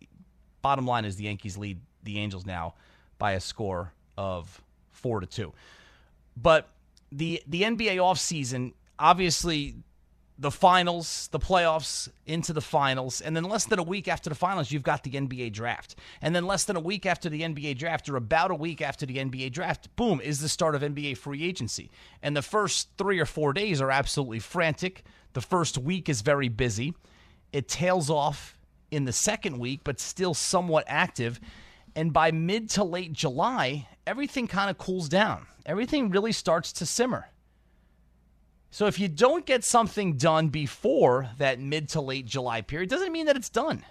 [0.60, 2.74] Bottom line is the Yankees lead the Angels now
[3.18, 5.52] by a score of four to two.
[6.36, 6.68] But
[7.10, 9.76] the the NBA offseason, obviously
[10.38, 14.34] the finals, the playoffs into the finals, and then less than a week after the
[14.34, 15.96] finals, you've got the NBA draft.
[16.20, 19.04] And then less than a week after the NBA draft, or about a week after
[19.04, 21.90] the NBA draft, boom, is the start of NBA free agency.
[22.22, 25.04] And the first three or four days are absolutely frantic.
[25.34, 26.94] The first week is very busy.
[27.52, 28.58] It tails off
[28.90, 31.40] in the second week, but still somewhat active.
[31.94, 35.46] And by mid to late July, everything kind of cools down.
[35.66, 37.28] Everything really starts to simmer.
[38.72, 43.12] So if you don't get something done before that mid to late July period, doesn't
[43.12, 43.84] mean that it's done.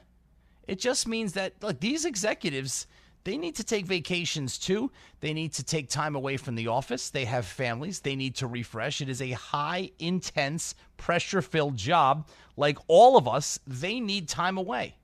[0.67, 2.87] It just means that look, these executives
[3.23, 4.89] they need to take vacations too.
[5.19, 7.11] They need to take time away from the office.
[7.11, 7.99] They have families.
[7.99, 9.01] They need to refresh.
[9.01, 12.27] It is a high intense, pressure filled job.
[12.57, 14.95] Like all of us, they need time away.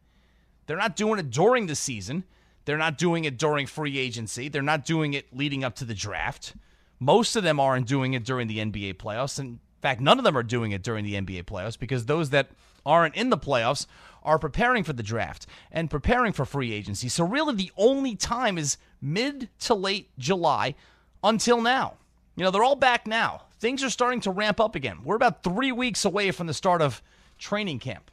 [0.65, 2.23] They're not doing it during the season.
[2.65, 4.49] They're not doing it during free agency.
[4.49, 6.55] They're not doing it leading up to the draft.
[6.99, 9.39] Most of them aren't doing it during the NBA playoffs.
[9.39, 12.49] In fact, none of them are doing it during the NBA playoffs because those that
[12.85, 13.85] aren't in the playoffs
[14.23, 17.09] are preparing for the draft and preparing for free agency.
[17.09, 20.75] So, really, the only time is mid to late July
[21.23, 21.93] until now.
[22.35, 23.43] You know, they're all back now.
[23.59, 24.99] Things are starting to ramp up again.
[25.03, 27.01] We're about three weeks away from the start of
[27.39, 28.11] training camp.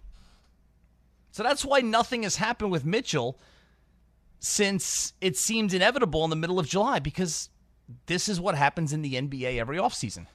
[1.32, 3.38] So that's why nothing has happened with Mitchell
[4.38, 7.50] since it seemed inevitable in the middle of July because
[8.06, 10.26] this is what happens in the NBA every offseason.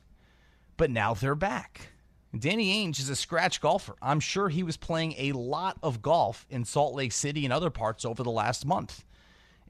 [0.80, 1.90] But now they're back.
[2.38, 3.96] Danny Ainge is a scratch golfer.
[4.02, 7.70] I'm sure he was playing a lot of golf in Salt Lake City and other
[7.70, 9.04] parts over the last month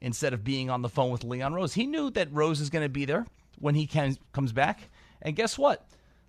[0.00, 1.74] instead of being on the phone with Leon Rose.
[1.74, 3.26] He knew that Rose is going to be there
[3.58, 4.88] when he can, comes back.
[5.20, 5.84] And guess what?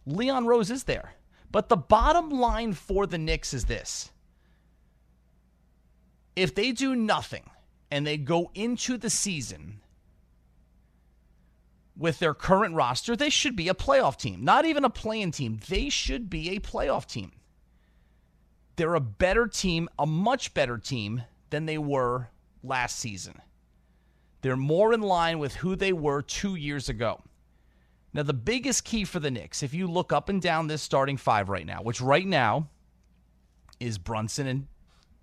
[0.07, 1.13] Leon Rose is there.
[1.51, 4.09] But the bottom line for the Knicks is this
[6.35, 7.47] if they do nothing
[7.91, 9.80] and they go into the season
[12.01, 14.43] with their current roster, they should be a playoff team.
[14.43, 15.59] Not even a playing team.
[15.69, 17.31] They should be a playoff team.
[18.75, 22.29] They're a better team, a much better team than they were
[22.63, 23.39] last season.
[24.41, 27.21] They're more in line with who they were two years ago.
[28.13, 31.17] Now, the biggest key for the Knicks, if you look up and down this starting
[31.17, 32.67] five right now, which right now
[33.79, 34.67] is Brunson and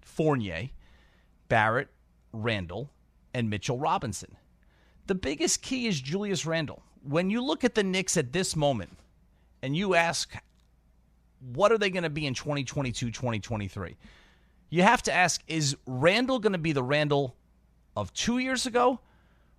[0.00, 0.70] Fournier,
[1.48, 1.88] Barrett,
[2.32, 2.90] Randle,
[3.34, 4.37] and Mitchell Robinson.
[5.08, 6.82] The biggest key is Julius Randle.
[7.02, 8.96] When you look at the Knicks at this moment
[9.62, 10.32] and you ask,
[11.52, 13.96] what are they going to be in 2022, 2023?
[14.70, 17.34] You have to ask, is Randle going to be the Randle
[17.96, 19.00] of two years ago,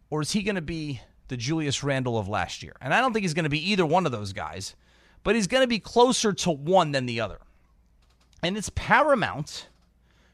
[0.09, 2.75] or is he going to be the Julius Randle of last year.
[2.81, 4.75] And I don't think he's going to be either one of those guys,
[5.23, 7.39] but he's going to be closer to one than the other.
[8.43, 9.67] And it's paramount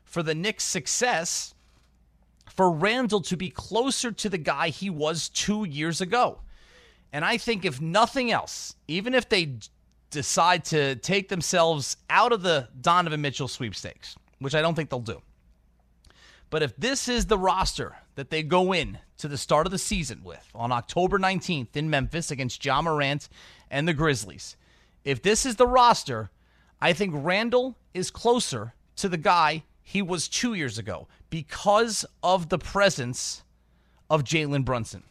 [0.04, 1.55] for the Knicks' success
[2.48, 6.40] for Randle to be closer to the guy he was two years ago.
[7.12, 9.58] And I think, if nothing else, even if they
[10.10, 15.00] decide to take themselves out of the Donovan Mitchell sweepstakes, which I don't think they'll
[15.00, 15.22] do,
[16.50, 19.78] but if this is the roster that they go in to the start of the
[19.78, 23.28] season with on October 19th in Memphis against Ja Morant
[23.70, 24.56] and the Grizzlies,
[25.04, 26.30] if this is the roster,
[26.82, 32.50] I think Randle is closer to the guy he was two years ago because of
[32.50, 33.44] the presence
[34.10, 35.04] of Jalen Brunson.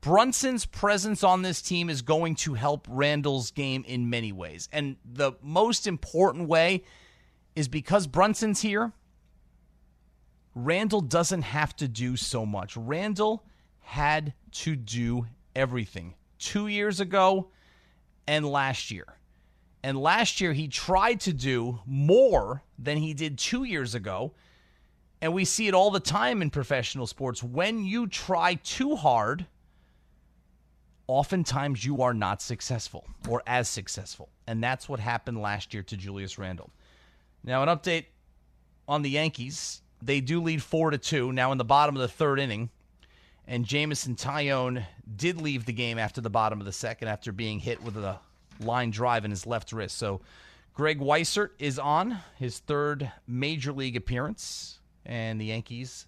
[0.00, 4.68] Brunson's presence on this team is going to help Randle's game in many ways.
[4.72, 6.82] And the most important way
[7.54, 8.92] is because Brunson's here,
[10.54, 12.76] Randle doesn't have to do so much.
[12.76, 13.44] Randle
[13.78, 17.50] had to do everything two years ago
[18.26, 19.19] and last year.
[19.82, 24.32] And last year, he tried to do more than he did two years ago.
[25.22, 27.42] And we see it all the time in professional sports.
[27.42, 29.46] When you try too hard,
[31.06, 34.28] oftentimes you are not successful or as successful.
[34.46, 36.70] And that's what happened last year to Julius Randle.
[37.42, 38.06] Now, an update
[38.90, 39.82] on the Yankees.
[40.02, 42.70] They do lead four to two now in the bottom of the third inning,
[43.46, 44.84] and Jameson Taillon
[45.16, 48.18] did leave the game after the bottom of the second after being hit with a
[48.60, 49.98] line drive in his left wrist.
[49.98, 50.20] So
[50.74, 56.06] Greg Weissert is on his third major league appearance, and the Yankees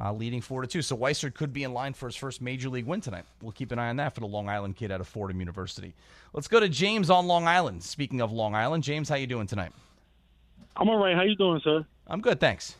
[0.00, 0.82] uh, leading four to two.
[0.82, 3.24] So Weissert could be in line for his first major league win tonight.
[3.42, 5.94] We'll keep an eye on that for the Long Island kid out of Fordham University.
[6.32, 7.82] Let's go to James on Long Island.
[7.82, 9.72] Speaking of Long Island, James, how you doing tonight?
[10.76, 11.14] I'm all right.
[11.14, 11.84] How you doing, sir?
[12.06, 12.76] I'm good, thanks.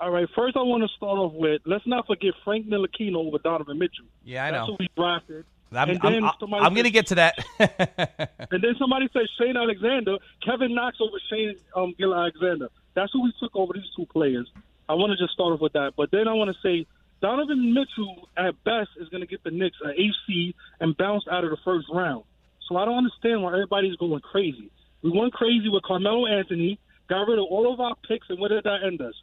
[0.00, 0.28] All right.
[0.36, 4.04] First, I want to start off with let's not forget Frank Ntilikina over Donovan Mitchell.
[4.24, 4.74] Yeah, I That's know.
[4.74, 5.44] who we drafted.
[5.76, 7.38] I'm, I'm, I'm, going to get to that.
[8.50, 12.68] And then somebody said Shane Alexander, Kevin Knox over Shane um, Gil Alexander.
[12.94, 14.48] That's who we took over these two players.
[14.88, 15.94] I want to just start off with that.
[15.96, 16.86] But then I want to say
[17.20, 21.42] Donovan Mitchell, at best, is going to get the Knicks an AC and bounce out
[21.42, 22.24] of the first round.
[22.68, 24.70] So I don't understand why everybody's going crazy.
[25.02, 28.48] We went crazy with Carmelo Anthony, got rid of all of our picks, and what
[28.48, 29.14] did that end us?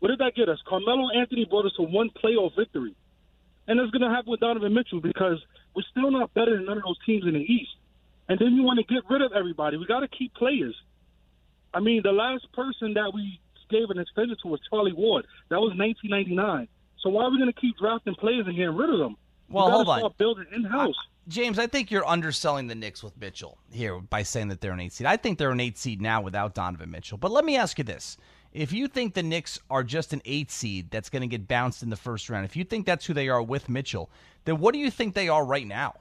[0.00, 0.58] What did that get us?
[0.68, 2.94] Carmelo Anthony brought us to one playoff victory.
[3.66, 5.38] And that's going to happen with Donovan Mitchell because
[5.74, 7.70] we're still not better than none of those teams in the East.
[8.28, 9.76] And then you want to get rid of everybody.
[9.76, 10.74] We got to keep players.
[11.72, 15.26] I mean, the last person that we gave an extension to was Charlie Ward.
[15.48, 16.68] That was 1999.
[17.00, 19.16] So why are we going to keep drafting players and getting rid of them?
[19.48, 20.10] Well, hold on.
[20.16, 20.96] Building in house.
[21.28, 24.80] James, I think you're underselling the Knicks with Mitchell here by saying that they're an
[24.80, 25.06] eight seed.
[25.06, 27.18] I think they're an eight seed now without Donovan Mitchell.
[27.18, 28.16] But let me ask you this.
[28.54, 31.82] If you think the Knicks are just an eight seed that's going to get bounced
[31.82, 34.10] in the first round, if you think that's who they are with Mitchell,
[34.44, 35.94] then what do you think they are right now?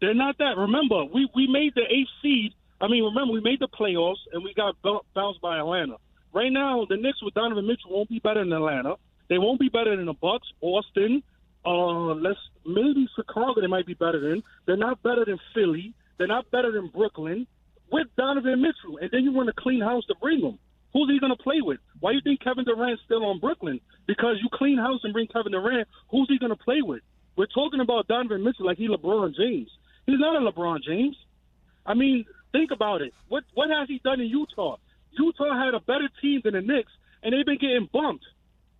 [0.00, 0.56] They're not that.
[0.56, 2.54] Remember, we we made the eighth seed.
[2.80, 5.96] I mean, remember we made the playoffs and we got bounced by Atlanta.
[6.32, 8.94] Right now, the Knicks with Donovan Mitchell won't be better than Atlanta.
[9.28, 11.22] They won't be better than the Bucks, Austin,
[11.64, 13.60] Uh, let's maybe Chicago.
[13.60, 14.42] They might be better than.
[14.66, 15.94] They're not better than Philly.
[16.16, 17.46] They're not better than Brooklyn
[17.90, 18.98] with Donovan Mitchell.
[19.00, 20.58] And then you want to clean house to bring them.
[20.92, 21.80] Who's he going to play with?
[22.00, 23.80] Why do you think Kevin Durant's still on Brooklyn?
[24.06, 25.86] Because you clean house and bring Kevin Durant.
[26.10, 27.02] Who's he going to play with?
[27.36, 29.70] We're talking about Donovan Mitchell like he LeBron James.
[30.06, 31.16] He's not a LeBron James.
[31.84, 33.12] I mean, think about it.
[33.28, 34.76] What what has he done in Utah?
[35.12, 38.24] Utah had a better team than the Knicks, and they've been getting bumped.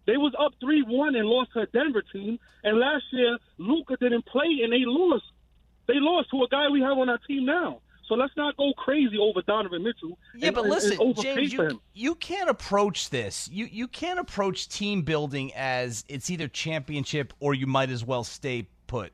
[0.06, 2.38] They was up three one and lost to a Denver team.
[2.64, 5.24] And last year, Luka didn't play and they lost.
[5.86, 7.80] They lost to a guy we have on our team now.
[8.08, 10.18] So let's not go crazy over Donovan Mitchell.
[10.34, 13.48] Yeah, and, but listen, James, you, you can't approach this.
[13.52, 18.24] You you can't approach team building as it's either championship or you might as well
[18.24, 19.12] stay put.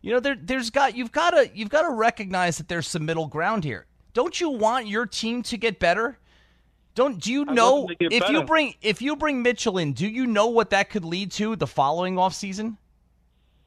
[0.00, 3.04] You know, there there's got you've got to you've got to recognize that there's some
[3.04, 3.86] middle ground here.
[4.14, 6.18] Don't you want your team to get better?
[6.96, 9.78] Don't do you know want them to get if you bring if you bring Mitchell
[9.78, 12.78] in, do you know what that could lead to the following offseason?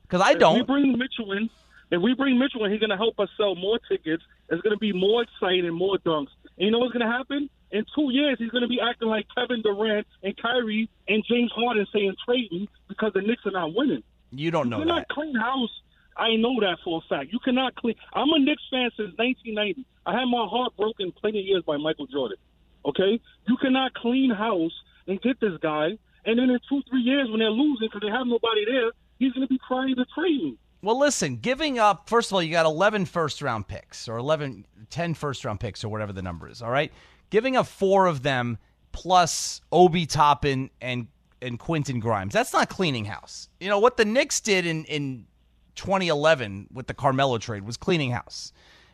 [0.04, 0.68] Because I If we don't.
[0.68, 1.50] bring Mitchell in,
[1.92, 4.24] if we bring Mitchell in, he's going to help us sell more tickets.
[4.52, 6.28] It's going to be more exciting, more dunks.
[6.58, 7.50] And you know what's going to happen?
[7.72, 11.52] In two years, he's going to be acting like Kevin Durant and Kyrie and James
[11.56, 14.04] Harden saying trade me because the Knicks are not winning.
[14.32, 15.14] You don't know you cannot that.
[15.14, 15.72] clean house.
[16.18, 17.32] I know that for a fact.
[17.32, 17.96] You cannot clean.
[18.14, 19.86] I'm a Knicks fan since 1990.
[20.06, 22.38] I had my heart broken plenty of years by Michael Jordan.
[22.86, 24.74] Okay, you cannot clean house
[25.08, 28.12] and get this guy, and then in two, three years when they're losing because they
[28.12, 30.58] have nobody there, he's going to be crying to trade me.
[30.82, 34.66] Well, listen, giving up, first of all, you got 11 first round picks or 11,
[34.90, 36.92] 10 first round picks or whatever the number is, all right?
[37.30, 38.58] Giving up four of them
[38.92, 41.08] plus Obi Toppin and,
[41.42, 42.34] and Quentin Grimes.
[42.34, 43.48] That's not cleaning house.
[43.60, 45.28] You know, what the Knicks did in, in
[45.76, 48.52] 2011 with the Carmelo trade was cleaning house,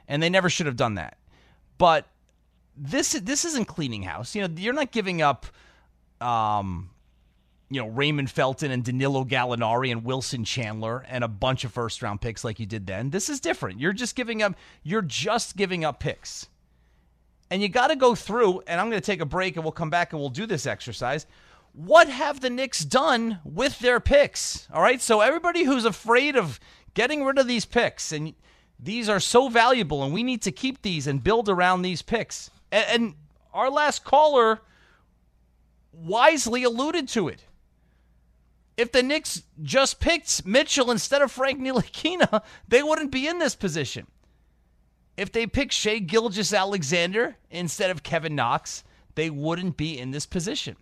[0.08, 1.18] and they never should have done that.
[1.78, 2.08] But
[2.76, 4.36] this this isn't cleaning house.
[4.36, 5.46] You know, you're not giving up
[6.22, 6.90] um,
[7.70, 12.02] you know, Raymond Felton and Danilo Gallinari and Wilson Chandler and a bunch of first
[12.02, 13.10] round picks like you did then.
[13.10, 13.80] This is different.
[13.80, 16.48] You're just giving up you're just giving up picks.
[17.50, 19.72] And you got to go through and I'm going to take a break and we'll
[19.72, 21.26] come back and we'll do this exercise.
[21.74, 24.68] What have the Knicks done with their picks?
[24.74, 25.02] All right?
[25.02, 26.60] So everybody who's afraid of
[26.94, 28.34] getting rid of these picks and
[28.80, 32.50] these are so valuable and we need to keep these and build around these picks.
[32.72, 33.16] And, and
[33.54, 34.62] our last caller
[35.92, 37.44] wisely alluded to it
[38.78, 43.56] if the Knicks just picked Mitchell instead of Frank Ntilikina, they wouldn't be in this
[43.56, 44.08] position.
[45.18, 48.84] If they picked Shai Gilgeous-Alexander instead of Kevin Knox,
[49.16, 50.76] they wouldn't be in this position.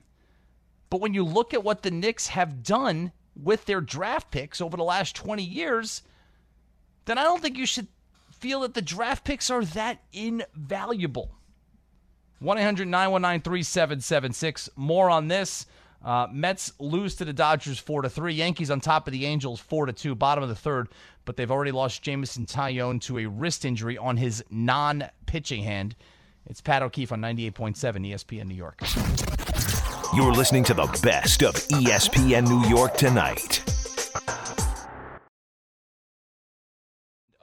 [0.89, 4.75] But when you look at what the Knicks have done with their draft picks over
[4.75, 6.03] the last 20 years,
[7.05, 7.88] then I don't think you should
[8.31, 11.31] feel that the draft picks are that invaluable.
[12.39, 14.69] 1 800 919 3776.
[14.75, 15.65] More on this.
[16.06, 18.32] Uh, Mets lose to the Dodgers 4 to 3.
[18.32, 20.88] Yankees on top of the Angels 4 to 2, bottom of the third,
[21.26, 25.96] but they've already lost Jameson Taillon to a wrist injury on his non pitching hand.
[26.46, 27.76] It's Pat O'Keefe on 98.7
[28.08, 28.80] ESPN New York.
[30.15, 33.63] You're listening to the best of ESPN New York tonight.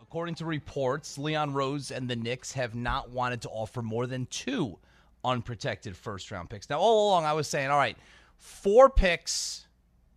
[0.00, 4.26] According to reports, Leon Rose and the Knicks have not wanted to offer more than
[4.26, 4.78] two
[5.24, 6.70] unprotected first round picks.
[6.70, 7.96] Now, all along, I was saying, all right,
[8.42, 9.68] four picks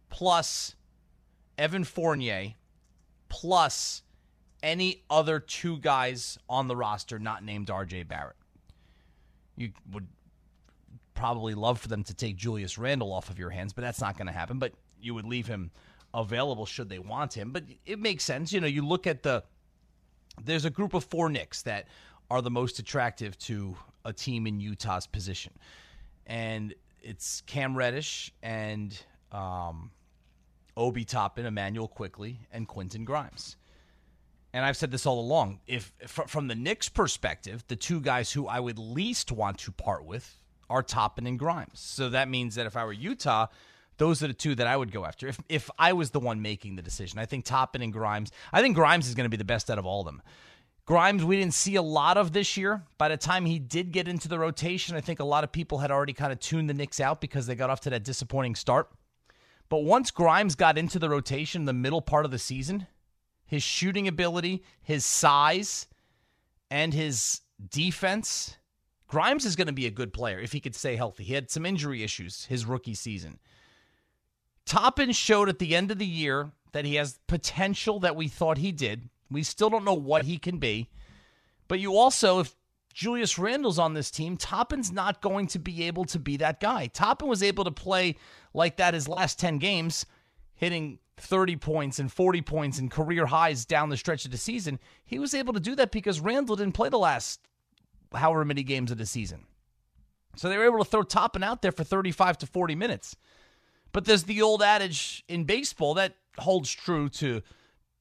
[0.09, 0.75] plus
[1.59, 2.55] Evan Fournier
[3.29, 4.01] plus
[4.63, 8.35] any other two guys on the roster not named RJ Barrett.
[9.55, 10.07] You would
[11.13, 14.17] probably love for them to take Julius Randle off of your hands, but that's not
[14.17, 14.57] going to happen.
[14.57, 15.69] But you would leave him
[16.11, 17.51] available should they want him.
[17.51, 18.51] But it makes sense.
[18.51, 19.43] You know, you look at the
[20.43, 21.88] there's a group of four Knicks that
[22.31, 25.53] are the most attractive to a team in Utah's position,
[26.25, 26.73] and
[27.05, 28.97] it's Cam Reddish and
[29.31, 29.91] um,
[30.75, 33.55] Obi Toppin, Immanuel Quickley, and Quentin Grimes.
[34.53, 35.59] And I've said this all along.
[35.67, 40.05] If from the Knicks' perspective, the two guys who I would least want to part
[40.05, 40.39] with
[40.69, 41.79] are Toppin and Grimes.
[41.79, 43.47] So that means that if I were Utah,
[43.97, 45.27] those are the two that I would go after.
[45.27, 48.31] If if I was the one making the decision, I think Toppin and Grimes.
[48.51, 50.21] I think Grimes is going to be the best out of all of them.
[50.85, 52.83] Grimes, we didn't see a lot of this year.
[52.99, 55.79] By the time he did get into the rotation, I think a lot of people
[55.79, 58.53] had already kind of tuned the Knicks out because they got off to that disappointing
[58.53, 58.91] start.
[59.67, 62.85] But once Grimes got into the rotation in the middle part of the season,
[63.47, 65.87] his shooting ability, his size,
[66.69, 68.57] and his defense,
[69.07, 71.23] Grimes is going to be a good player if he could stay healthy.
[71.23, 73.39] He had some injury issues his rookie season.
[74.65, 78.57] Toppin showed at the end of the year that he has potential that we thought
[78.59, 79.09] he did.
[79.29, 80.89] We still don't know what he can be.
[81.67, 82.55] But you also, if
[82.93, 86.88] Julius Randle's on this team, Toppin's not going to be able to be that guy.
[86.88, 88.15] Toppin was able to play
[88.53, 90.05] like that his last 10 games,
[90.53, 94.80] hitting 30 points and 40 points and career highs down the stretch of the season.
[95.05, 97.39] He was able to do that because Randle didn't play the last
[98.13, 99.45] however many games of the season.
[100.36, 103.15] So they were able to throw Toppin out there for 35 to 40 minutes.
[103.91, 107.41] But there's the old adage in baseball that holds true to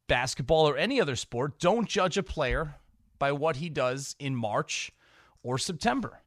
[0.07, 2.77] basketball or any other sport don't judge a player
[3.19, 4.93] by what he does in March
[5.43, 6.21] or September.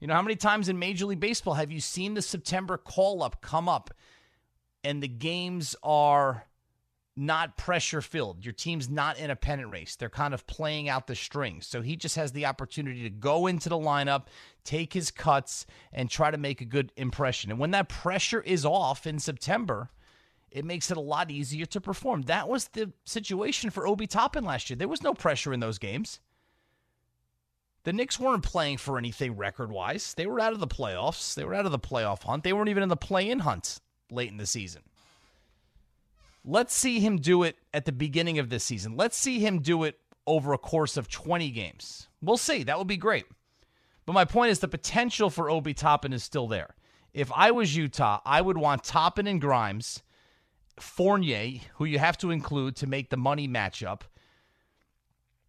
[0.00, 3.22] You know, how many times in Major League Baseball have you seen the September call
[3.22, 3.92] up come up
[4.84, 6.46] and the games are
[7.16, 8.44] not pressure filled?
[8.44, 9.96] Your team's not in a pennant race.
[9.96, 11.66] They're kind of playing out the strings.
[11.66, 14.26] So he just has the opportunity to go into the lineup,
[14.62, 17.50] take his cuts, and try to make a good impression.
[17.50, 19.90] And when that pressure is off in September,
[20.50, 22.22] it makes it a lot easier to perform.
[22.22, 24.76] That was the situation for Obi Toppin last year.
[24.76, 26.20] There was no pressure in those games.
[27.84, 30.14] The Knicks weren't playing for anything record wise.
[30.14, 31.34] They were out of the playoffs.
[31.34, 32.44] They were out of the playoff hunt.
[32.44, 33.80] They weren't even in the play in hunt
[34.10, 34.82] late in the season.
[36.44, 38.96] Let's see him do it at the beginning of this season.
[38.96, 42.08] Let's see him do it over a course of 20 games.
[42.20, 42.62] We'll see.
[42.62, 43.26] That would be great.
[44.06, 46.74] But my point is the potential for Obi Toppin is still there.
[47.12, 50.02] If I was Utah, I would want Toppin and Grimes,
[50.82, 54.02] Fournier, who you have to include to make the money matchup,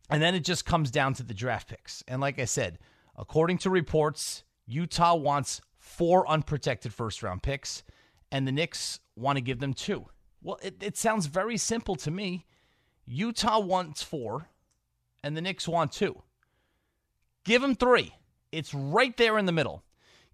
[0.10, 2.04] and then it just comes down to the draft picks.
[2.08, 2.80] And like I said,
[3.18, 7.84] according to reports, Utah wants four unprotected first round picks,
[8.32, 10.06] and the Knicks want to give them two.
[10.42, 12.46] Well, it, it sounds very simple to me.
[13.06, 14.50] Utah wants four,
[15.24, 16.22] and the Knicks want two.
[17.44, 18.14] Give them three.
[18.52, 19.84] It's right there in the middle.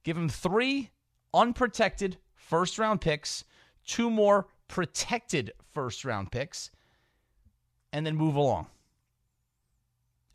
[0.04, 0.92] Give them three
[1.34, 3.44] unprotected first round picks,
[3.86, 6.72] two more protected first round picks,
[7.94, 8.68] and then move along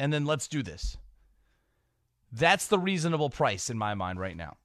[0.01, 0.97] and then let's do this.
[2.33, 4.57] That's the reasonable price in my mind right now.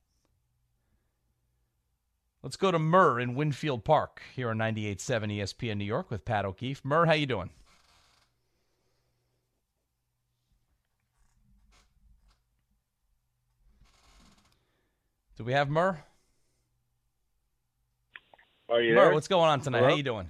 [2.41, 6.45] Let's go to Murr in Winfield Park here on 98.7 ESPN New York with Pat
[6.45, 6.85] O'Keefe.
[6.85, 7.49] Murr, how you doing?
[15.37, 16.01] Do we have Murr?
[18.69, 19.13] Are you there?
[19.13, 19.79] what's going on tonight?
[19.79, 19.89] Hello?
[19.91, 20.29] How you doing?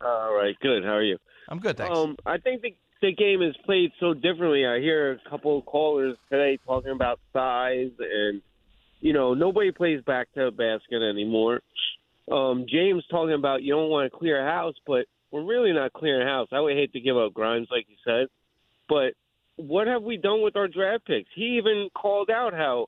[0.00, 0.84] All right, good.
[0.84, 1.18] How are you?
[1.48, 1.96] I'm good, thanks.
[1.96, 2.74] Um, I think the
[3.04, 4.64] the game is played so differently.
[4.64, 8.40] I hear a couple of callers today talking about size, and
[9.00, 11.60] you know nobody plays back to the basket anymore.
[12.30, 15.92] Um, James talking about you don't want to clear a house, but we're really not
[15.92, 16.48] clearing a house.
[16.52, 18.28] I would hate to give up Grimes, like you said,
[18.88, 19.12] but
[19.56, 21.28] what have we done with our draft picks?
[21.34, 22.86] He even called out how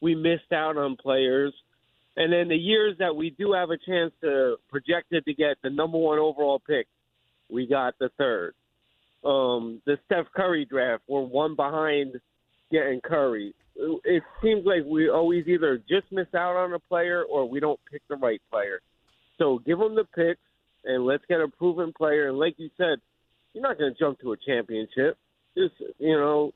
[0.00, 1.54] we missed out on players.
[2.16, 5.56] And then the years that we do have a chance to project it to get
[5.62, 6.86] the number one overall pick,
[7.50, 8.54] we got the third.
[9.24, 12.14] Um, the Steph Curry draft, we're one behind
[12.70, 13.54] getting Curry.
[13.76, 17.80] It seems like we always either just miss out on a player or we don't
[17.90, 18.80] pick the right player.
[19.38, 20.40] So give them the picks
[20.84, 22.28] and let's get a proven player.
[22.28, 22.98] And like you said,
[23.52, 25.18] you're not going to jump to a championship.
[25.56, 26.52] Just you know,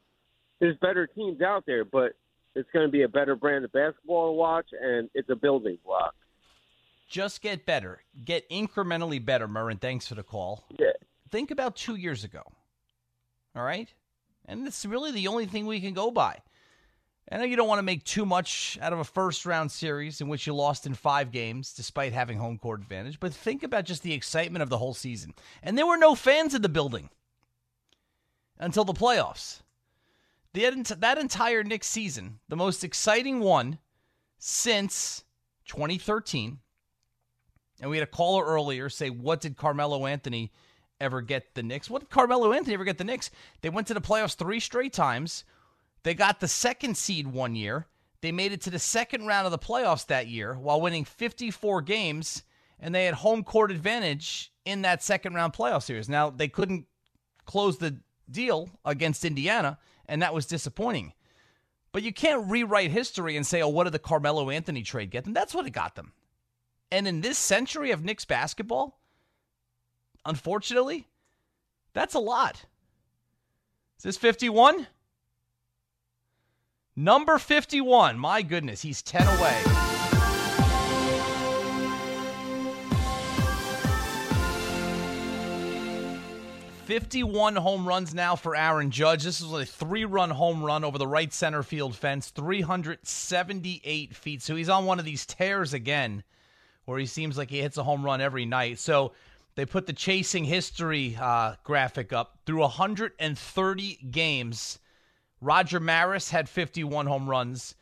[0.60, 2.12] there's better teams out there, but
[2.54, 5.78] it's going to be a better brand of basketball to watch, and it's a building
[5.84, 6.14] block.
[7.08, 8.02] Just get better.
[8.24, 10.64] Get incrementally better, Murr, and thanks for the call.
[10.78, 10.92] Yeah.
[11.30, 12.42] Think about two years ago.
[13.56, 13.92] All right?
[14.46, 16.38] And it's really the only thing we can go by.
[17.32, 20.20] I know you don't want to make too much out of a first round series
[20.20, 23.84] in which you lost in five games despite having home court advantage, but think about
[23.84, 25.34] just the excitement of the whole season.
[25.62, 27.08] And there were no fans in the building
[28.58, 29.60] until the playoffs.
[30.52, 33.78] The, that entire Knicks season, the most exciting one
[34.38, 35.24] since
[35.66, 36.58] 2013.
[37.80, 40.52] And we had a caller earlier say, What did Carmelo Anthony
[41.00, 41.88] ever get the Knicks?
[41.88, 43.30] What did Carmelo Anthony ever get the Knicks?
[43.62, 45.44] They went to the playoffs three straight times.
[46.02, 47.86] They got the second seed one year.
[48.20, 51.82] They made it to the second round of the playoffs that year while winning 54
[51.82, 52.42] games,
[52.78, 56.08] and they had home court advantage in that second round playoff series.
[56.08, 56.86] Now, they couldn't
[57.46, 57.98] close the
[58.30, 59.78] deal against Indiana,
[60.10, 61.14] and that was disappointing.
[61.92, 65.24] But you can't rewrite history and say, oh, what did the Carmelo Anthony trade get
[65.24, 65.32] them?
[65.32, 66.12] That's what it got them.
[66.90, 68.98] And in this century of Knicks basketball,
[70.26, 71.06] unfortunately,
[71.94, 72.66] that's a lot.
[73.98, 74.88] Is this 51?
[76.96, 78.18] Number 51.
[78.18, 79.89] My goodness, he's 10 away.
[86.90, 89.22] Fifty-one home runs now for Aaron Judge.
[89.22, 94.42] This is a three-run home run over the right center field fence, 378 feet.
[94.42, 96.24] So he's on one of these tears again,
[96.86, 98.80] where he seems like he hits a home run every night.
[98.80, 99.12] So
[99.54, 104.80] they put the chasing history uh, graphic up through 130 games.
[105.40, 107.76] Roger Maris had 51 home runs,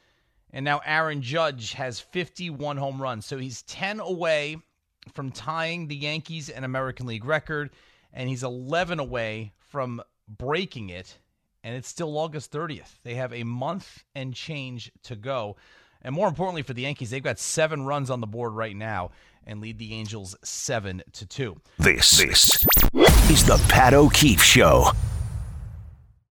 [0.53, 3.25] and now Aaron Judge has 51 home runs.
[3.25, 4.59] So he's 10 away
[5.15, 7.71] from tying the Yankees and American League record,
[8.19, 11.19] and he's 11 away from breaking it.
[11.63, 12.99] And it's still August 30th.
[13.05, 15.57] They have a month and change to go.
[16.03, 19.13] And more importantly for the Yankees, they've got seven runs on the board right now
[19.47, 21.61] and lead the Angels seven to two.
[21.79, 22.67] This, this
[23.31, 24.91] is the Pat O'Keefe Show.